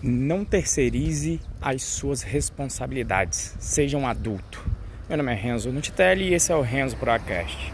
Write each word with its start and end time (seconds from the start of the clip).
Não 0.00 0.44
terceirize 0.44 1.40
as 1.60 1.82
suas 1.82 2.22
responsabilidades. 2.22 3.56
Seja 3.58 3.98
um 3.98 4.06
adulto. 4.06 4.64
Meu 5.08 5.18
nome 5.18 5.32
é 5.32 5.34
Renzo 5.34 5.72
Nutitelli 5.72 6.28
e 6.28 6.34
esse 6.34 6.52
é 6.52 6.54
o 6.54 6.60
Renzo 6.60 6.96
Procast. 6.96 7.72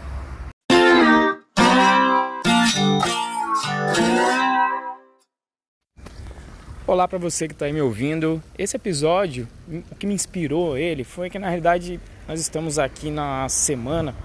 Olá 6.87 7.07
para 7.07 7.19
você 7.19 7.47
que 7.47 7.53
está 7.53 7.67
aí 7.67 7.73
me 7.73 7.81
ouvindo. 7.81 8.41
Esse 8.57 8.75
episódio, 8.75 9.47
o 9.91 9.95
que 9.95 10.07
me 10.07 10.15
inspirou 10.15 10.75
ele 10.75 11.03
foi 11.03 11.29
que 11.29 11.37
na 11.37 11.47
realidade 11.47 11.99
nós 12.27 12.39
estamos 12.39 12.79
aqui 12.79 13.11
na 13.11 13.47
semana, 13.49 14.15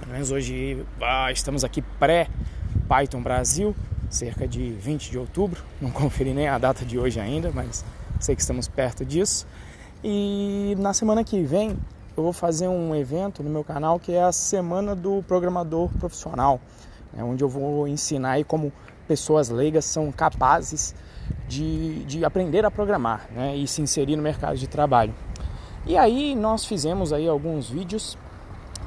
pelo 0.00 0.12
menos 0.12 0.30
hoje 0.30 0.84
ah, 1.00 1.32
estamos 1.32 1.64
aqui 1.64 1.80
pré 1.98 2.28
Python 2.86 3.22
Brasil 3.22 3.74
cerca 4.10 4.46
de 4.46 4.70
20 4.70 5.10
de 5.10 5.18
outubro. 5.18 5.62
Não 5.80 5.90
conferi 5.90 6.32
nem 6.32 6.48
a 6.48 6.58
data 6.58 6.84
de 6.84 6.98
hoje 6.98 7.20
ainda, 7.20 7.50
mas 7.54 7.84
sei 8.20 8.34
que 8.34 8.40
estamos 8.40 8.68
perto 8.68 9.04
disso. 9.04 9.46
E 10.02 10.76
na 10.78 10.94
semana 10.94 11.24
que 11.24 11.42
vem 11.42 11.76
eu 12.16 12.22
vou 12.22 12.32
fazer 12.32 12.66
um 12.66 12.94
evento 12.94 13.42
no 13.42 13.50
meu 13.50 13.62
canal 13.62 13.98
que 13.98 14.12
é 14.12 14.22
a 14.22 14.32
Semana 14.32 14.94
do 14.94 15.22
Programador 15.28 15.88
Profissional, 16.00 16.60
né, 17.12 17.22
onde 17.22 17.44
eu 17.44 17.48
vou 17.48 17.86
ensinar 17.86 18.32
aí 18.32 18.44
como 18.44 18.72
pessoas 19.06 19.48
leigas 19.48 19.84
são 19.84 20.10
capazes 20.10 20.94
de, 21.46 22.04
de 22.04 22.24
aprender 22.24 22.64
a 22.64 22.70
programar 22.70 23.28
né, 23.30 23.56
e 23.56 23.68
se 23.68 23.80
inserir 23.80 24.16
no 24.16 24.22
mercado 24.22 24.56
de 24.56 24.66
trabalho. 24.66 25.14
E 25.86 25.96
aí 25.96 26.34
nós 26.34 26.64
fizemos 26.64 27.12
aí 27.12 27.28
alguns 27.28 27.70
vídeos 27.70 28.18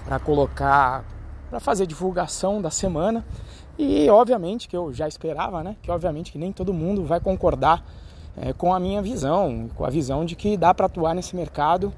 para 0.06 0.20
colocar, 0.20 1.04
para 1.50 1.60
fazer 1.60 1.86
divulgação 1.86 2.62
da 2.62 2.70
semana 2.70 3.26
e 3.78 4.10
obviamente 4.10 4.68
que 4.68 4.76
eu 4.76 4.94
já 4.94 5.08
esperava, 5.08 5.64
né? 5.64 5.76
Que 5.82 5.92
obviamente 5.92 6.32
que 6.32 6.38
nem 6.38 6.52
todo 6.52 6.74
mundo 6.74 7.04
vai 7.04 7.20
concordar 7.20 7.84
é, 8.38 8.54
com 8.54 8.74
a 8.74 8.80
minha 8.80 9.02
visão, 9.02 9.70
com 9.76 9.86
a 9.86 9.90
visão 9.90 10.26
de 10.26 10.36
que 10.36 10.56
dá 10.56 10.74
para 10.74 10.86
atuar 10.86 11.14
nesse 11.14 11.36
mercado 11.36 11.94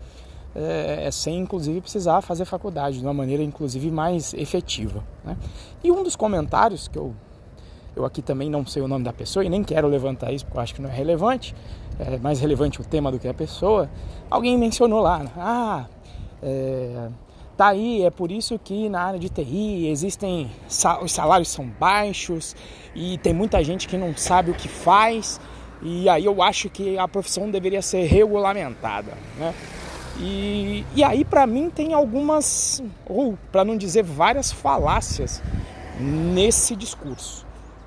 é, 0.55 1.09
sem 1.11 1.39
inclusive 1.39 1.81
precisar 1.81 2.21
fazer 2.21 2.45
faculdade 2.45 2.99
de 2.99 3.05
uma 3.05 3.13
maneira 3.13 3.43
inclusive 3.43 3.89
mais 3.89 4.33
efetiva. 4.33 5.03
Né? 5.23 5.35
E 5.83 5.91
um 5.91 6.03
dos 6.03 6.15
comentários 6.15 6.87
que 6.87 6.97
eu 6.97 7.13
eu 7.95 8.05
aqui 8.05 8.23
também 8.23 8.49
não 8.49 8.65
sei 8.65 8.81
o 8.81 8.87
nome 8.87 9.03
da 9.03 9.13
pessoa 9.13 9.45
e 9.45 9.49
nem 9.49 9.63
quero 9.63 9.87
levantar 9.87 10.31
isso 10.31 10.45
porque 10.45 10.57
eu 10.57 10.63
acho 10.63 10.73
que 10.73 10.81
não 10.81 10.89
é 10.89 10.93
relevante, 10.93 11.55
é 11.99 12.17
mais 12.17 12.39
relevante 12.39 12.81
o 12.81 12.83
tema 12.83 13.11
do 13.11 13.19
que 13.19 13.27
a 13.27 13.33
pessoa. 13.35 13.87
Alguém 14.31 14.57
mencionou 14.57 14.99
lá, 14.99 15.19
né? 15.19 15.31
ah, 15.37 15.85
é, 16.41 17.09
Tá 17.55 17.67
aí, 17.67 18.03
é 18.03 18.09
por 18.09 18.31
isso 18.31 18.57
que 18.57 18.89
na 18.89 19.01
área 19.01 19.19
de 19.19 19.29
TI 19.29 19.87
existem 19.87 20.49
os 21.01 21.11
salários 21.11 21.49
são 21.49 21.67
baixos 21.67 22.55
e 22.95 23.19
tem 23.19 23.31
muita 23.31 23.63
gente 23.63 23.87
que 23.87 23.95
não 23.95 24.15
sabe 24.17 24.49
o 24.49 24.55
que 24.55 24.67
faz. 24.67 25.39
E 25.81 26.09
aí 26.09 26.25
eu 26.25 26.41
acho 26.41 26.69
que 26.69 26.97
a 26.97 27.07
profissão 27.07 27.51
deveria 27.51 27.81
ser 27.81 28.05
regulamentada, 28.05 29.13
né? 29.37 29.53
E, 30.17 30.85
e 30.95 31.03
aí 31.03 31.23
para 31.23 31.45
mim 31.45 31.69
tem 31.69 31.93
algumas, 31.93 32.81
ou 33.05 33.37
para 33.51 33.63
não 33.63 33.77
dizer 33.77 34.03
várias 34.03 34.51
falácias 34.51 35.41
nesse 35.99 36.75
discurso. 36.75 37.45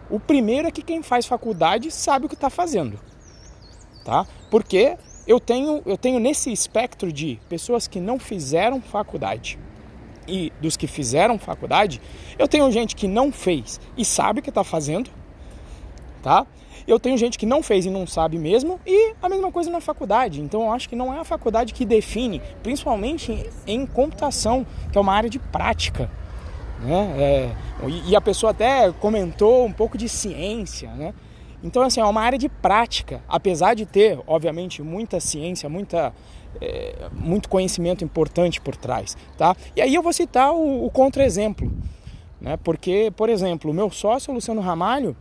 O 0.08 0.20
primeiro 0.20 0.68
é 0.68 0.70
que 0.70 0.82
quem 0.82 1.02
faz 1.02 1.26
faculdade 1.26 1.90
sabe 1.90 2.26
o 2.26 2.28
que 2.28 2.34
está 2.34 2.50
fazendo, 2.50 3.00
tá? 4.04 4.24
Porque 4.50 4.96
eu 5.26 5.40
tenho, 5.40 5.82
eu 5.84 5.96
tenho 5.96 6.18
nesse 6.18 6.52
espectro 6.52 7.12
de 7.12 7.38
pessoas 7.48 7.88
que 7.88 8.00
não 8.00 8.18
fizeram 8.18 8.80
faculdade 8.80 9.58
e 10.28 10.52
dos 10.60 10.76
que 10.76 10.86
fizeram 10.86 11.38
faculdade, 11.38 12.00
eu 12.38 12.48
tenho 12.48 12.70
gente 12.70 12.96
que 12.96 13.06
não 13.06 13.30
fez 13.30 13.80
e 13.96 14.04
sabe 14.04 14.40
o 14.40 14.42
que 14.42 14.48
está 14.48 14.64
fazendo, 14.64 15.10
tá? 16.22 16.46
Eu 16.86 17.00
tenho 17.00 17.16
gente 17.16 17.36
que 17.36 17.46
não 17.46 17.62
fez 17.62 17.84
e 17.84 17.90
não 17.90 18.06
sabe 18.06 18.38
mesmo, 18.38 18.80
e 18.86 19.14
a 19.20 19.28
mesma 19.28 19.50
coisa 19.50 19.70
na 19.70 19.80
faculdade. 19.80 20.40
Então 20.40 20.62
eu 20.62 20.72
acho 20.72 20.88
que 20.88 20.94
não 20.94 21.12
é 21.12 21.18
a 21.18 21.24
faculdade 21.24 21.74
que 21.74 21.84
define, 21.84 22.40
principalmente 22.62 23.50
em 23.66 23.84
computação, 23.84 24.64
que 24.92 24.98
é 24.98 25.00
uma 25.00 25.12
área 25.12 25.28
de 25.28 25.38
prática. 25.38 26.08
Né? 26.80 27.14
É, 27.18 27.50
e 28.06 28.14
a 28.14 28.20
pessoa 28.20 28.50
até 28.50 28.92
comentou 28.92 29.64
um 29.64 29.72
pouco 29.72 29.98
de 29.98 30.08
ciência, 30.08 30.90
né? 30.92 31.12
Então, 31.62 31.82
assim, 31.82 32.00
é 32.00 32.04
uma 32.04 32.20
área 32.20 32.38
de 32.38 32.48
prática, 32.48 33.22
apesar 33.28 33.74
de 33.74 33.86
ter, 33.86 34.18
obviamente, 34.26 34.82
muita 34.82 35.20
ciência, 35.20 35.68
muita, 35.68 36.12
é, 36.60 37.08
muito 37.12 37.48
conhecimento 37.48 38.04
importante 38.04 38.60
por 38.60 38.76
trás, 38.76 39.16
tá? 39.36 39.56
E 39.74 39.80
aí 39.80 39.94
eu 39.94 40.02
vou 40.02 40.12
citar 40.12 40.52
o, 40.52 40.84
o 40.84 40.90
contra-exemplo, 40.90 41.72
né? 42.40 42.56
Porque, 42.58 43.12
por 43.16 43.28
exemplo, 43.28 43.70
o 43.70 43.74
meu 43.74 43.90
sócio, 43.90 44.32
Luciano 44.32 44.60
Ramalho, 44.60 45.16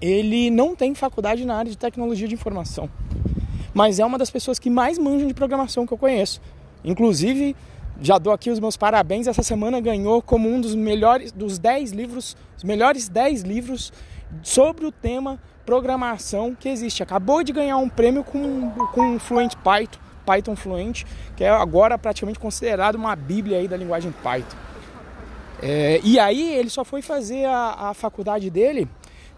ele 0.00 0.50
não 0.50 0.76
tem 0.76 0.94
faculdade 0.94 1.44
na 1.44 1.56
área 1.56 1.70
de 1.70 1.78
tecnologia 1.78 2.28
de 2.28 2.34
informação, 2.34 2.88
mas 3.72 3.98
é 3.98 4.04
uma 4.04 4.18
das 4.18 4.30
pessoas 4.30 4.58
que 4.58 4.68
mais 4.68 4.98
manjam 4.98 5.26
de 5.26 5.34
programação 5.34 5.86
que 5.86 5.92
eu 5.92 5.98
conheço. 5.98 6.40
Inclusive, 6.84 7.56
já 8.00 8.18
dou 8.18 8.32
aqui 8.32 8.50
os 8.50 8.60
meus 8.60 8.76
parabéns, 8.76 9.26
essa 9.26 9.42
semana 9.42 9.80
ganhou 9.80 10.20
como 10.20 10.48
um 10.48 10.60
dos 10.60 10.74
melhores, 10.74 11.32
dos 11.32 11.58
10 11.58 11.92
livros, 11.92 12.36
os 12.56 12.64
melhores 12.64 13.08
10 13.08 13.42
livros 13.42 13.92
sobre 14.42 14.84
o 14.84 14.92
tema 14.92 15.40
programação 15.64 16.54
que 16.54 16.68
existe. 16.68 17.02
Acabou 17.02 17.42
de 17.42 17.52
ganhar 17.52 17.76
um 17.76 17.88
prêmio 17.88 18.22
com, 18.24 18.70
com 18.92 19.18
Fluent 19.18 19.54
Python, 19.56 19.98
Python 20.24 20.56
Fluent, 20.56 21.04
que 21.36 21.44
é 21.44 21.50
agora 21.50 21.98
praticamente 21.98 22.38
considerado 22.38 22.96
uma 22.96 23.14
bíblia 23.14 23.58
aí 23.58 23.68
da 23.68 23.76
linguagem 23.76 24.12
Python. 24.22 24.56
É, 25.62 26.00
e 26.02 26.18
aí 26.18 26.54
ele 26.54 26.68
só 26.68 26.84
foi 26.84 27.00
fazer 27.00 27.46
a, 27.46 27.90
a 27.90 27.94
faculdade 27.94 28.50
dele 28.50 28.88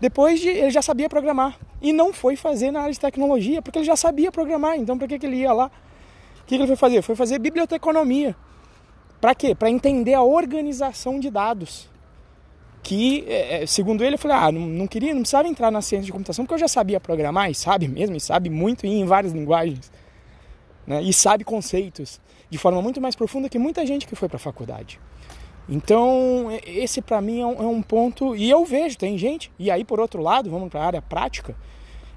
depois 0.00 0.40
de 0.40 0.48
ele 0.48 0.70
já 0.70 0.82
sabia 0.82 1.08
programar 1.08 1.56
e 1.80 1.92
não 1.92 2.12
foi 2.12 2.36
fazer 2.36 2.70
na 2.70 2.80
área 2.80 2.92
de 2.92 3.00
tecnologia 3.00 3.62
porque 3.62 3.78
ele 3.78 3.86
já 3.86 3.96
sabia 3.96 4.30
programar. 4.32 4.76
Então 4.76 4.98
para 4.98 5.06
que, 5.06 5.18
que 5.18 5.26
ele 5.26 5.36
ia 5.36 5.52
lá? 5.52 5.70
O 6.40 6.44
que, 6.46 6.56
que 6.56 6.62
ele 6.62 6.66
foi 6.66 6.76
fazer? 6.76 7.02
Foi 7.02 7.16
fazer 7.16 7.38
biblioteconomia. 7.38 8.36
Para 9.20 9.34
quê? 9.34 9.54
Para 9.54 9.70
entender 9.70 10.14
a 10.14 10.22
organização 10.22 11.18
de 11.18 11.30
dados 11.30 11.88
que, 12.82 13.24
é, 13.26 13.62
é, 13.62 13.66
segundo 13.66 14.04
ele, 14.04 14.14
eu 14.14 14.18
falei, 14.18 14.36
ah, 14.36 14.52
não, 14.52 14.60
não, 14.60 14.86
queria, 14.86 15.12
não 15.12 15.22
precisava 15.22 15.48
entrar 15.48 15.70
na 15.70 15.82
ciência 15.82 16.06
de 16.06 16.12
computação, 16.12 16.44
porque 16.44 16.54
eu 16.54 16.58
já 16.58 16.68
sabia 16.68 17.00
programar, 17.00 17.50
e 17.50 17.54
sabe 17.54 17.88
mesmo, 17.88 18.16
e 18.16 18.20
sabe 18.20 18.48
muito, 18.48 18.86
e 18.86 18.90
em 18.90 19.04
várias 19.04 19.32
linguagens, 19.32 19.90
né? 20.86 21.02
e 21.02 21.12
sabe 21.12 21.42
conceitos, 21.42 22.20
de 22.48 22.58
forma 22.58 22.80
muito 22.80 23.00
mais 23.00 23.16
profunda 23.16 23.48
que 23.48 23.58
muita 23.58 23.84
gente 23.84 24.06
que 24.06 24.14
foi 24.14 24.28
para 24.28 24.36
a 24.36 24.40
faculdade. 24.40 25.00
Então, 25.68 26.46
esse 26.64 27.02
para 27.02 27.20
mim 27.20 27.40
é 27.40 27.46
um, 27.46 27.62
é 27.62 27.66
um, 27.66 27.82
ponto, 27.82 28.36
e 28.36 28.48
eu 28.48 28.64
vejo, 28.64 28.96
tem 28.96 29.18
gente, 29.18 29.50
e 29.58 29.68
aí 29.68 29.84
por 29.84 29.98
outro 29.98 30.22
lado, 30.22 30.48
vamos 30.48 30.68
para 30.68 30.80
a 30.80 30.86
área 30.86 31.02
prática, 31.02 31.56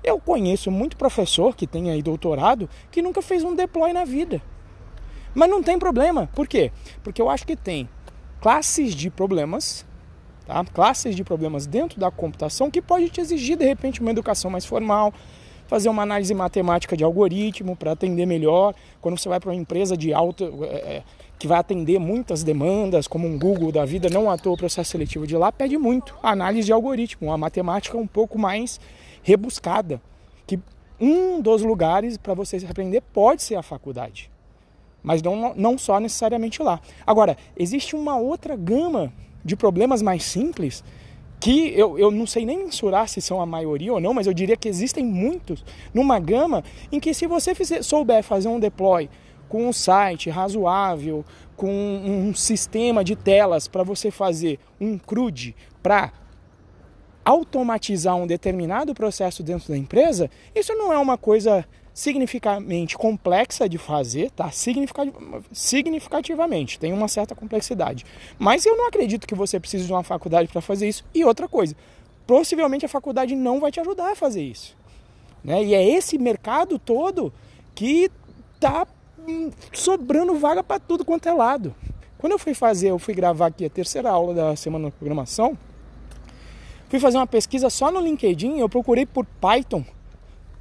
eu 0.03 0.19
conheço 0.19 0.69
muito 0.69 0.95
professor 0.95 1.55
que 1.55 1.65
tem 1.65 1.89
aí 1.89 2.01
doutorado 2.01 2.69
que 2.91 3.01
nunca 3.01 3.21
fez 3.21 3.43
um 3.43 3.55
deploy 3.55 3.91
na 3.91 4.05
vida. 4.05 4.41
Mas 5.33 5.49
não 5.49 5.61
tem 5.63 5.77
problema, 5.79 6.29
por 6.35 6.47
quê? 6.47 6.71
Porque 7.03 7.21
eu 7.21 7.29
acho 7.29 7.45
que 7.45 7.55
tem 7.55 7.89
classes 8.39 8.95
de 8.95 9.09
problemas 9.09 9.85
Tá? 10.49 10.65
Classes 10.65 11.15
de 11.15 11.23
problemas 11.23 11.67
dentro 11.67 11.99
da 11.99 12.09
computação 12.09 12.71
que 12.71 12.81
pode 12.81 13.07
te 13.11 13.21
exigir 13.21 13.55
de 13.55 13.63
repente 13.63 14.01
uma 14.01 14.09
educação 14.09 14.49
mais 14.49 14.65
formal, 14.65 15.13
fazer 15.67 15.89
uma 15.89 16.01
análise 16.01 16.33
matemática 16.33 16.97
de 16.97 17.03
algoritmo 17.03 17.75
para 17.75 17.91
atender 17.91 18.25
melhor. 18.25 18.73
Quando 18.99 19.19
você 19.19 19.29
vai 19.29 19.39
para 19.39 19.51
uma 19.51 19.55
empresa 19.55 19.95
de 19.95 20.11
alta 20.11 20.45
é, 20.45 20.65
é, 20.65 21.03
que 21.37 21.47
vai 21.47 21.59
atender 21.59 21.99
muitas 21.99 22.43
demandas, 22.43 23.07
como 23.07 23.27
um 23.27 23.37
Google 23.37 23.71
da 23.71 23.85
vida, 23.85 24.09
não 24.09 24.27
atua 24.27 24.53
o 24.53 24.57
processo 24.57 24.89
seletivo 24.89 25.27
de 25.27 25.37
lá, 25.37 25.51
pede 25.51 25.77
muito 25.77 26.15
análise 26.23 26.65
de 26.65 26.73
algoritmo, 26.73 27.27
uma 27.27 27.37
matemática 27.37 27.95
um 27.95 28.07
pouco 28.07 28.39
mais 28.39 28.79
rebuscada, 29.21 30.01
que 30.47 30.59
um 30.99 31.39
dos 31.39 31.61
lugares 31.61 32.17
para 32.17 32.33
você 32.33 32.57
aprender 32.67 33.01
pode 33.13 33.43
ser 33.43 33.53
a 33.53 33.61
faculdade, 33.61 34.31
mas 35.03 35.21
não, 35.21 35.53
não 35.53 35.77
só 35.77 35.99
necessariamente 35.99 36.63
lá. 36.63 36.81
Agora, 37.05 37.37
existe 37.55 37.95
uma 37.95 38.17
outra 38.17 38.55
gama 38.55 39.13
de 39.43 39.55
problemas 39.55 40.01
mais 40.01 40.23
simples 40.23 40.83
que 41.39 41.73
eu, 41.73 41.97
eu 41.97 42.11
não 42.11 42.27
sei 42.27 42.45
nem 42.45 42.65
mensurar 42.65 43.07
se 43.07 43.21
são 43.21 43.41
a 43.41 43.45
maioria 43.45 43.93
ou 43.93 43.99
não, 43.99 44.13
mas 44.13 44.27
eu 44.27 44.33
diria 44.33 44.57
que 44.57 44.67
existem 44.67 45.05
muitos 45.05 45.63
numa 45.93 46.19
gama 46.19 46.63
em 46.91 46.99
que 46.99 47.13
se 47.13 47.25
você 47.25 47.55
fizer, 47.55 47.81
souber 47.81 48.23
fazer 48.23 48.49
um 48.49 48.59
deploy 48.59 49.09
com 49.47 49.67
um 49.67 49.73
site 49.73 50.29
razoável, 50.29 51.25
com 51.55 51.71
um 51.71 52.33
sistema 52.35 53.03
de 53.03 53.15
telas 53.15 53.67
para 53.67 53.83
você 53.83 54.11
fazer 54.11 54.59
um 54.79 54.97
CRUD 54.97 55.55
para 55.81 56.11
automatizar 57.23 58.15
um 58.15 58.27
determinado 58.27 58.93
processo 58.93 59.41
dentro 59.43 59.69
da 59.69 59.77
empresa, 59.77 60.29
isso 60.53 60.73
não 60.75 60.91
é 60.91 60.97
uma 60.97 61.17
coisa 61.17 61.65
significativamente 61.99 62.97
complexa 62.97 63.67
de 63.67 63.77
fazer, 63.77 64.31
tá? 64.31 64.49
Significativamente, 65.51 66.79
tem 66.79 66.93
uma 66.93 67.09
certa 67.09 67.35
complexidade. 67.35 68.05
Mas 68.37 68.65
eu 68.65 68.77
não 68.77 68.87
acredito 68.87 69.27
que 69.27 69.35
você 69.35 69.59
precise 69.59 69.85
de 69.85 69.91
uma 69.91 70.01
faculdade 70.01 70.47
para 70.47 70.61
fazer 70.61 70.87
isso. 70.87 71.03
E 71.13 71.25
outra 71.25 71.45
coisa, 71.49 71.75
possivelmente 72.25 72.85
a 72.85 72.89
faculdade 72.89 73.35
não 73.35 73.59
vai 73.59 73.69
te 73.69 73.81
ajudar 73.81 74.13
a 74.13 74.15
fazer 74.15 74.41
isso. 74.41 74.77
Né? 75.43 75.61
E 75.61 75.73
é 75.75 75.83
esse 75.83 76.17
mercado 76.17 76.79
todo 76.79 77.33
que 77.75 78.09
tá 78.61 78.87
hum, 79.27 79.51
sobrando 79.73 80.35
vaga 80.35 80.63
para 80.63 80.79
tudo 80.79 81.03
quanto 81.03 81.27
é 81.27 81.33
lado. 81.33 81.75
Quando 82.17 82.31
eu 82.31 82.39
fui 82.39 82.53
fazer, 82.53 82.91
eu 82.91 82.99
fui 82.99 83.13
gravar 83.13 83.47
aqui 83.47 83.65
a 83.65 83.69
terceira 83.69 84.09
aula 84.09 84.33
da 84.33 84.55
semana 84.55 84.85
de 84.89 84.95
programação, 84.95 85.57
fui 86.87 86.99
fazer 86.99 87.17
uma 87.17 87.27
pesquisa 87.27 87.69
só 87.69 87.91
no 87.91 87.99
LinkedIn, 87.99 88.57
eu 88.57 88.69
procurei 88.69 89.05
por 89.05 89.25
Python 89.25 89.83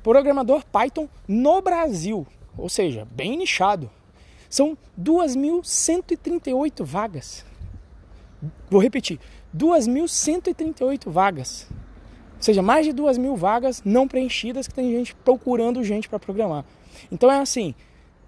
programador 0.09 0.65
Python 0.73 1.07
no 1.29 1.61
Brasil, 1.61 2.27
ou 2.57 2.71
seja, 2.71 3.07
bem 3.11 3.37
nichado. 3.37 3.91
São 4.49 4.75
2.138 4.99 6.83
vagas. 6.83 7.45
Vou 8.71 8.81
repetir: 8.81 9.21
2.138 9.55 11.11
vagas. 11.11 11.69
Ou 12.37 12.43
seja, 12.43 12.63
mais 12.63 12.87
de 12.87 12.95
2 12.95 13.19
mil 13.19 13.37
vagas 13.37 13.83
não 13.85 14.09
preenchidas 14.09 14.67
que 14.67 14.73
tem 14.73 14.91
gente 14.93 15.15
procurando 15.15 15.85
gente 15.85 16.09
para 16.09 16.19
programar. 16.19 16.65
Então 17.13 17.31
é 17.31 17.41
assim, 17.41 17.75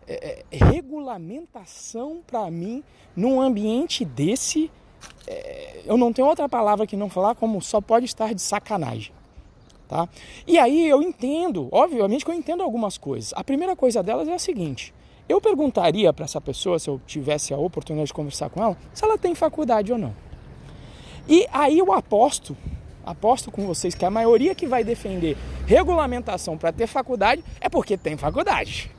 é, 0.06 0.44
é, 0.50 0.64
regulamentação 0.64 2.20
para 2.26 2.50
mim 2.50 2.84
num 3.16 3.40
ambiente 3.40 4.04
desse, 4.04 4.70
é, 5.26 5.80
eu 5.86 5.96
não 5.96 6.12
tenho 6.12 6.28
outra 6.28 6.46
palavra 6.46 6.86
que 6.86 6.94
não 6.94 7.08
falar 7.08 7.34
como 7.36 7.62
só 7.62 7.80
pode 7.80 8.04
estar 8.04 8.34
de 8.34 8.42
sacanagem. 8.42 9.18
Tá? 9.90 10.08
E 10.46 10.56
aí 10.56 10.88
eu 10.88 11.02
entendo, 11.02 11.68
obviamente 11.72 12.24
que 12.24 12.30
eu 12.30 12.34
entendo 12.36 12.62
algumas 12.62 12.96
coisas. 12.96 13.32
A 13.34 13.42
primeira 13.42 13.74
coisa 13.74 14.04
delas 14.04 14.28
é 14.28 14.34
a 14.34 14.38
seguinte: 14.38 14.94
eu 15.28 15.40
perguntaria 15.40 16.12
para 16.12 16.26
essa 16.26 16.40
pessoa, 16.40 16.78
se 16.78 16.88
eu 16.88 17.00
tivesse 17.08 17.52
a 17.52 17.58
oportunidade 17.58 18.06
de 18.06 18.14
conversar 18.14 18.50
com 18.50 18.62
ela, 18.62 18.78
se 18.94 19.04
ela 19.04 19.18
tem 19.18 19.34
faculdade 19.34 19.90
ou 19.92 19.98
não. 19.98 20.14
E 21.28 21.44
aí 21.52 21.76
eu 21.76 21.92
aposto, 21.92 22.56
aposto 23.04 23.50
com 23.50 23.66
vocês 23.66 23.92
que 23.92 24.04
a 24.04 24.10
maioria 24.10 24.54
que 24.54 24.64
vai 24.64 24.84
defender 24.84 25.36
regulamentação 25.66 26.56
para 26.56 26.70
ter 26.70 26.86
faculdade 26.86 27.42
é 27.60 27.68
porque 27.68 27.96
tem 27.96 28.16
faculdade. 28.16 28.92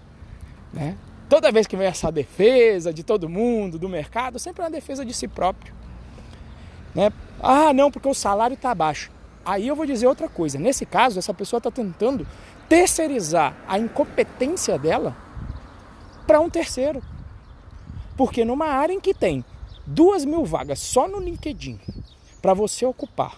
Né? 0.73 0.97
Toda 1.29 1.53
vez 1.53 1.67
que 1.67 1.77
vem 1.77 1.87
essa 1.87 2.11
defesa 2.11 2.93
de 2.93 3.01
todo 3.01 3.29
mundo, 3.29 3.79
do 3.79 3.87
mercado, 3.87 4.37
sempre 4.37 4.61
é 4.61 4.65
uma 4.65 4.71
defesa 4.71 5.05
de 5.05 5.13
si 5.13 5.25
próprio. 5.25 5.73
Né? 6.93 7.13
Ah, 7.41 7.73
não, 7.73 7.89
porque 7.89 8.09
o 8.09 8.13
salário 8.13 8.55
está 8.55 8.75
baixo. 8.75 9.09
Aí 9.45 9.67
eu 9.67 9.75
vou 9.75 9.85
dizer 9.85 10.07
outra 10.07 10.29
coisa. 10.29 10.59
Nesse 10.59 10.85
caso, 10.85 11.17
essa 11.17 11.33
pessoa 11.33 11.57
está 11.57 11.71
tentando 11.71 12.27
terceirizar 12.69 13.55
a 13.67 13.77
incompetência 13.77 14.77
dela 14.77 15.15
para 16.27 16.39
um 16.39 16.49
terceiro. 16.49 17.01
Porque 18.15 18.45
numa 18.45 18.67
área 18.67 18.93
em 18.93 18.99
que 18.99 19.13
tem 19.13 19.43
duas 19.85 20.23
mil 20.25 20.45
vagas 20.45 20.79
só 20.79 21.07
no 21.07 21.19
LinkedIn 21.19 21.79
para 22.41 22.53
você 22.53 22.85
ocupar, 22.85 23.37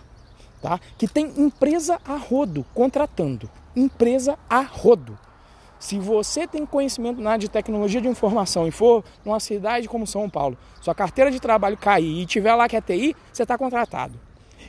tá? 0.61 0.79
Que 0.97 1.07
tem 1.07 1.25
empresa 1.37 1.99
a 2.05 2.15
rodo 2.15 2.65
contratando, 2.73 3.49
empresa 3.75 4.37
a 4.49 4.61
rodo. 4.61 5.17
Se 5.79 5.99
você 5.99 6.47
tem 6.47 6.65
conhecimento 6.65 7.21
na 7.21 7.31
área 7.31 7.39
de 7.39 7.49
tecnologia 7.49 7.99
de 7.99 8.07
informação 8.07 8.67
e 8.67 8.71
for 8.71 9.03
numa 9.25 9.39
cidade 9.39 9.87
como 9.89 10.07
São 10.07 10.29
Paulo, 10.29 10.57
sua 10.81 10.95
carteira 10.95 11.29
de 11.29 11.39
trabalho 11.39 11.77
cair 11.77 12.21
e 12.21 12.25
tiver 12.25 12.55
lá 12.55 12.69
que 12.69 12.77
é 12.77 12.81
TI, 12.81 13.15
você 13.31 13.43
está 13.43 13.57
contratado. 13.57 14.17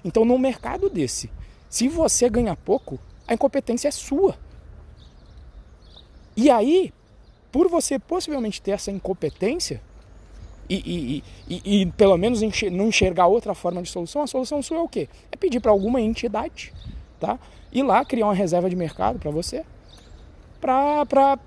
Então, 0.04 0.24
num 0.24 0.38
mercado 0.38 0.88
desse, 0.88 1.30
se 1.68 1.88
você 1.88 2.28
ganha 2.28 2.56
pouco, 2.56 2.98
a 3.26 3.34
incompetência 3.34 3.88
é 3.88 3.90
sua. 3.90 4.36
E 6.36 6.50
aí, 6.50 6.92
por 7.52 7.68
você 7.68 7.98
possivelmente 7.98 8.60
ter 8.60 8.72
essa 8.72 8.90
incompetência 8.90 9.80
e, 10.68 11.22
e, 11.48 11.54
e, 11.54 11.82
e 11.82 11.86
pelo 11.92 12.16
menos 12.16 12.42
enxer 12.42 12.70
não 12.70 12.88
enxergar 12.88 13.26
outra 13.26 13.54
forma 13.54 13.82
de 13.82 13.88
solução, 13.88 14.22
a 14.22 14.26
solução 14.26 14.62
sua 14.62 14.78
é 14.78 14.80
o 14.80 14.88
quê? 14.88 15.08
É 15.30 15.36
pedir 15.36 15.60
para 15.60 15.70
alguma 15.70 16.00
entidade, 16.00 16.72
tá? 17.20 17.38
Ir 17.72 17.82
lá 17.82 18.04
criar 18.04 18.26
uma 18.26 18.34
reserva 18.34 18.68
de 18.70 18.76
mercado 18.76 19.18
para 19.18 19.30
você, 19.30 19.64
para 20.60 21.38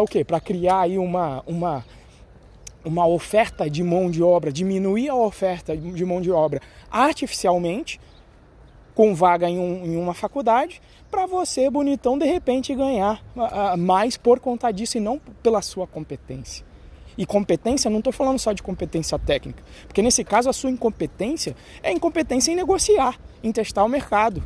o 0.00 0.06
quê? 0.06 0.24
Para 0.24 0.40
criar 0.40 0.80
aí 0.80 0.98
uma, 0.98 1.42
uma, 1.46 1.84
uma 2.86 3.06
oferta 3.06 3.68
de 3.68 3.82
mão 3.82 4.08
de 4.08 4.22
obra, 4.22 4.52
diminuir 4.52 5.08
a 5.08 5.14
oferta 5.14 5.76
de 5.76 6.04
mão 6.04 6.20
de 6.20 6.30
obra 6.30 6.60
artificialmente, 6.90 8.00
com 8.94 9.14
vaga 9.14 9.50
em, 9.50 9.58
um, 9.58 9.84
em 9.84 9.96
uma 9.96 10.14
faculdade, 10.14 10.80
para 11.10 11.26
você, 11.26 11.68
bonitão, 11.68 12.16
de 12.16 12.24
repente 12.24 12.74
ganhar 12.74 13.22
mais 13.76 14.16
por 14.16 14.40
conta 14.40 14.70
disso 14.70 14.96
e 14.96 15.00
não 15.00 15.20
pela 15.42 15.60
sua 15.60 15.86
competência. 15.86 16.64
E 17.18 17.26
competência, 17.26 17.90
não 17.90 17.98
estou 17.98 18.12
falando 18.12 18.38
só 18.38 18.52
de 18.52 18.62
competência 18.62 19.18
técnica, 19.18 19.62
porque 19.86 20.00
nesse 20.00 20.22
caso 20.22 20.48
a 20.48 20.52
sua 20.52 20.70
incompetência 20.70 21.56
é 21.82 21.90
incompetência 21.90 22.52
em 22.52 22.56
negociar, 22.56 23.18
em 23.42 23.50
testar 23.50 23.84
o 23.84 23.88
mercado. 23.88 24.42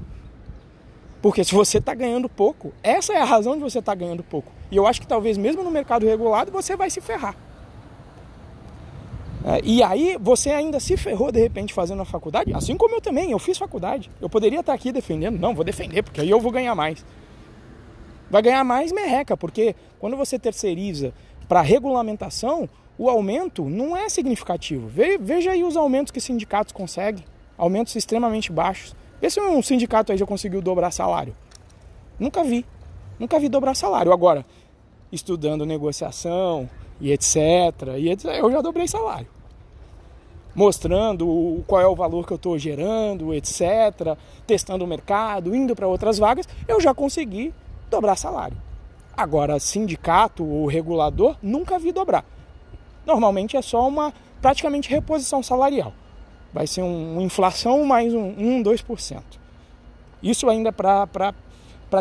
Porque 1.20 1.44
se 1.44 1.54
você 1.54 1.78
está 1.78 1.94
ganhando 1.94 2.28
pouco, 2.28 2.72
essa 2.82 3.12
é 3.12 3.20
a 3.20 3.24
razão 3.24 3.54
de 3.54 3.60
você 3.60 3.80
estar 3.80 3.92
tá 3.92 3.96
ganhando 3.96 4.22
pouco. 4.22 4.50
E 4.70 4.76
eu 4.76 4.86
acho 4.86 5.00
que 5.00 5.06
talvez 5.06 5.36
mesmo 5.36 5.62
no 5.62 5.70
mercado 5.70 6.06
regulado 6.06 6.50
você 6.50 6.74
vai 6.74 6.88
se 6.88 7.00
ferrar. 7.00 7.36
É, 9.44 9.60
e 9.64 9.82
aí 9.82 10.18
você 10.20 10.50
ainda 10.50 10.78
se 10.78 10.96
ferrou 10.96 11.32
de 11.32 11.40
repente 11.40 11.72
fazendo 11.72 12.02
a 12.02 12.04
faculdade, 12.04 12.52
assim 12.52 12.76
como 12.76 12.96
eu 12.96 13.00
também, 13.00 13.30
eu 13.30 13.38
fiz 13.38 13.56
faculdade. 13.56 14.10
Eu 14.20 14.28
poderia 14.28 14.60
estar 14.60 14.74
aqui 14.74 14.92
defendendo, 14.92 15.38
não, 15.38 15.54
vou 15.54 15.64
defender, 15.64 16.02
porque 16.02 16.20
aí 16.20 16.28
eu 16.28 16.40
vou 16.40 16.52
ganhar 16.52 16.74
mais. 16.74 17.04
Vai 18.30 18.42
ganhar 18.42 18.62
mais 18.62 18.92
merreca, 18.92 19.36
porque 19.36 19.74
quando 19.98 20.16
você 20.16 20.38
terceiriza 20.38 21.12
para 21.48 21.62
regulamentação, 21.62 22.68
o 22.96 23.08
aumento 23.08 23.64
não 23.64 23.96
é 23.96 24.08
significativo. 24.08 24.88
Veja 25.20 25.52
aí 25.52 25.64
os 25.64 25.76
aumentos 25.76 26.12
que 26.12 26.20
sindicatos 26.20 26.72
conseguem, 26.72 27.24
aumentos 27.56 27.96
extremamente 27.96 28.52
baixos. 28.52 28.94
Vê 29.20 29.28
se 29.28 29.40
um 29.40 29.62
sindicato 29.62 30.12
aí 30.12 30.18
já 30.18 30.26
conseguiu 30.26 30.62
dobrar 30.62 30.90
salário. 30.90 31.34
Nunca 32.18 32.44
vi. 32.44 32.64
Nunca 33.18 33.38
vi 33.38 33.48
dobrar 33.48 33.74
salário. 33.74 34.12
Agora, 34.12 34.44
estudando 35.12 35.66
negociação, 35.66 36.68
e 37.00 37.10
etc. 37.12 37.36
E 37.98 38.10
etc. 38.10 38.26
Eu 38.36 38.50
já 38.50 38.60
dobrei 38.60 38.86
salário. 38.86 39.26
Mostrando 40.54 41.62
qual 41.66 41.80
é 41.80 41.86
o 41.86 41.94
valor 41.94 42.26
que 42.26 42.32
eu 42.32 42.36
estou 42.36 42.58
gerando, 42.58 43.32
etc. 43.32 44.16
Testando 44.46 44.84
o 44.84 44.86
mercado, 44.86 45.54
indo 45.54 45.74
para 45.74 45.88
outras 45.88 46.18
vagas, 46.18 46.48
eu 46.68 46.80
já 46.80 46.92
consegui 46.92 47.54
dobrar 47.88 48.16
salário. 48.16 48.56
Agora, 49.16 49.58
sindicato 49.58 50.44
ou 50.44 50.66
regulador, 50.66 51.36
nunca 51.42 51.78
vi 51.78 51.92
dobrar. 51.92 52.24
Normalmente 53.06 53.56
é 53.56 53.62
só 53.62 53.86
uma 53.86 54.12
praticamente 54.40 54.90
reposição 54.90 55.42
salarial. 55.42 55.92
Vai 56.52 56.66
ser 56.66 56.82
um, 56.82 57.12
uma 57.12 57.22
inflação 57.22 57.84
mais 57.84 58.12
um, 58.12 58.34
um 58.36 58.62
2%. 58.62 59.22
Isso 60.22 60.48
ainda 60.50 60.72
para 60.72 61.34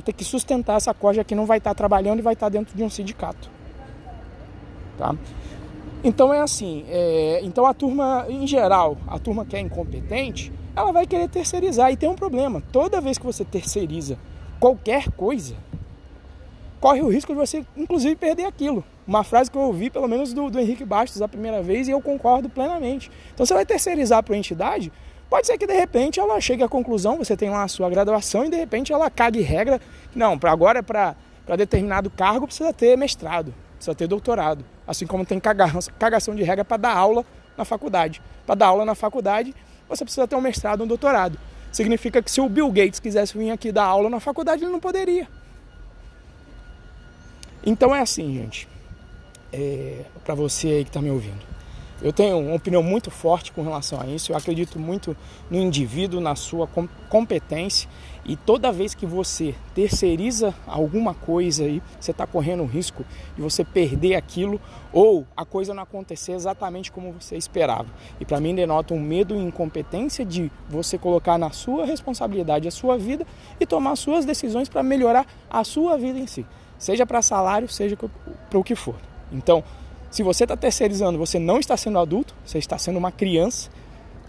ter 0.01 0.13
que 0.13 0.23
sustentar 0.23 0.77
essa 0.77 0.93
corja 0.93 1.23
que 1.23 1.35
não 1.35 1.45
vai 1.45 1.57
estar 1.57 1.71
tá 1.71 1.75
trabalhando 1.75 2.19
e 2.19 2.21
vai 2.21 2.33
estar 2.33 2.45
tá 2.45 2.49
dentro 2.49 2.75
de 2.75 2.83
um 2.83 2.89
sindicato. 2.89 3.49
Tá? 4.97 5.15
Então 6.03 6.33
é 6.33 6.39
assim, 6.39 6.85
é, 6.87 7.41
então 7.43 7.65
a 7.65 7.73
turma, 7.73 8.25
em 8.29 8.47
geral, 8.47 8.97
a 9.07 9.19
turma 9.19 9.45
que 9.45 9.55
é 9.55 9.59
incompetente, 9.59 10.51
ela 10.75 10.93
vai 10.93 11.05
querer 11.05 11.27
terceirizar. 11.27 11.91
E 11.91 11.97
tem 11.97 12.07
um 12.07 12.15
problema, 12.15 12.63
toda 12.71 13.01
vez 13.01 13.17
que 13.17 13.25
você 13.25 13.43
terceiriza 13.43 14.17
qualquer 14.59 15.11
coisa, 15.11 15.55
corre 16.79 17.01
o 17.01 17.09
risco 17.09 17.33
de 17.33 17.39
você, 17.39 17.65
inclusive, 17.75 18.15
perder 18.15 18.45
aquilo. 18.45 18.83
Uma 19.05 19.23
frase 19.23 19.49
que 19.51 19.57
eu 19.57 19.61
ouvi, 19.61 19.89
pelo 19.89 20.07
menos, 20.07 20.33
do, 20.33 20.49
do 20.49 20.59
Henrique 20.59 20.85
Bastos 20.85 21.21
a 21.21 21.27
primeira 21.27 21.61
vez, 21.61 21.87
e 21.87 21.91
eu 21.91 22.01
concordo 22.01 22.47
plenamente. 22.47 23.11
Então 23.33 23.45
você 23.45 23.53
vai 23.53 23.65
terceirizar 23.65 24.23
para 24.23 24.35
a 24.35 24.37
entidade, 24.37 24.91
pode 25.29 25.47
ser 25.47 25.57
que 25.57 25.67
de 25.67 25.73
repente 25.73 26.19
ela 26.19 26.39
chegue 26.41 26.63
à 26.63 26.67
conclusão, 26.67 27.17
você 27.17 27.37
tem 27.37 27.49
lá 27.49 27.63
a 27.63 27.67
sua 27.67 27.89
graduação, 27.89 28.45
e 28.45 28.49
de 28.49 28.57
repente 28.57 28.91
ela 28.91 29.09
cague 29.09 29.41
regra, 29.41 29.79
não, 30.15 30.37
para 30.37 30.51
agora, 30.51 30.81
para 30.81 31.15
determinado 31.55 32.09
cargo, 32.09 32.47
precisa 32.47 32.73
ter 32.73 32.97
mestrado, 32.97 33.53
precisa 33.75 33.95
ter 33.95 34.07
doutorado. 34.07 34.65
Assim 34.87 35.05
como 35.05 35.25
tem 35.25 35.39
cagação 35.39 36.35
de 36.35 36.43
regra 36.43 36.65
para 36.65 36.77
dar 36.77 36.97
aula 36.97 37.23
na 37.55 37.63
faculdade. 37.63 38.21
Para 38.45 38.55
dar 38.55 38.67
aula 38.67 38.83
na 38.85 38.95
faculdade, 38.95 39.53
você 39.87 40.03
precisa 40.03 40.27
ter 40.27 40.35
um 40.35 40.41
mestrado, 40.41 40.83
um 40.83 40.87
doutorado. 40.87 41.37
Significa 41.71 42.21
que 42.21 42.31
se 42.31 42.41
o 42.41 42.49
Bill 42.49 42.71
Gates 42.71 42.99
quisesse 42.99 43.37
vir 43.37 43.51
aqui 43.51 43.71
dar 43.71 43.83
aula 43.83 44.09
na 44.09 44.19
faculdade, 44.19 44.63
ele 44.63 44.71
não 44.71 44.79
poderia. 44.79 45.27
Então 47.63 47.95
é 47.95 47.99
assim, 47.99 48.33
gente. 48.33 48.67
É, 49.53 50.05
para 50.23 50.33
você 50.33 50.67
aí 50.67 50.83
que 50.83 50.89
está 50.89 51.01
me 51.01 51.11
ouvindo. 51.11 51.43
Eu 52.01 52.13
tenho 52.13 52.39
uma 52.39 52.55
opinião 52.55 52.81
muito 52.81 53.11
forte 53.11 53.51
com 53.51 53.61
relação 53.61 53.99
a 53.99 54.07
isso. 54.07 54.31
Eu 54.31 54.37
acredito 54.37 54.79
muito 54.79 55.15
no 55.49 55.57
indivíduo, 55.57 56.21
na 56.21 56.33
sua 56.33 56.67
competência. 57.09 57.89
E 58.25 58.35
toda 58.37 58.71
vez 58.71 58.95
que 58.95 59.05
você 59.05 59.53
terceiriza 59.75 60.53
alguma 60.65 61.13
coisa 61.13 61.63
aí, 61.63 61.81
você 61.99 62.11
está 62.11 62.25
correndo 62.25 62.63
o 62.63 62.65
risco 62.65 63.03
de 63.35 63.41
você 63.41 63.65
perder 63.65 64.15
aquilo 64.15 64.61
ou 64.93 65.25
a 65.35 65.43
coisa 65.43 65.73
não 65.73 65.83
acontecer 65.83 66.33
exatamente 66.33 66.91
como 66.91 67.11
você 67.11 67.35
esperava. 67.35 67.87
E 68.19 68.25
para 68.25 68.39
mim 68.39 68.55
denota 68.55 68.93
um 68.93 68.99
medo 68.99 69.35
e 69.35 69.39
incompetência 69.39 70.23
de 70.23 70.51
você 70.69 70.97
colocar 70.97 71.37
na 71.37 71.51
sua 71.51 71.85
responsabilidade 71.85 72.67
a 72.67 72.71
sua 72.71 72.97
vida 72.97 73.25
e 73.59 73.65
tomar 73.65 73.95
suas 73.95 74.25
decisões 74.25 74.69
para 74.69 74.83
melhorar 74.83 75.25
a 75.49 75.63
sua 75.63 75.97
vida 75.97 76.19
em 76.19 76.27
si, 76.27 76.45
seja 76.77 77.05
para 77.05 77.21
salário, 77.21 77.67
seja 77.67 77.97
para 77.97 78.59
o 78.59 78.63
que 78.63 78.75
for. 78.75 78.95
Então, 79.31 79.63
se 80.11 80.23
você 80.23 80.43
está 80.43 80.57
terceirizando, 80.57 81.17
você 81.17 81.37
não 81.37 81.59
está 81.59 81.77
sendo 81.77 81.99
adulto, 81.99 82.35
você 82.45 82.57
está 82.57 82.77
sendo 82.77 82.97
uma 82.97 83.11
criança 83.11 83.69